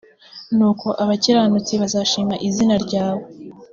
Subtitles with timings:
[0.57, 3.23] nuko abakiranutsi bazashima izina ryawe